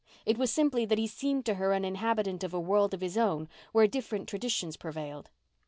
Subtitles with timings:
[0.25, 3.19] It was simply that he seemed to her an inhabitant of a world of his
[3.19, 5.29] own, where different traditions prevailed.